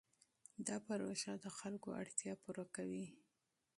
دا 0.67 0.75
پروژه 0.87 1.31
د 1.43 1.45
خلکو 1.59 1.89
اړتیا 2.01 2.33
پوره 2.41 2.65
کوي. 2.75 3.05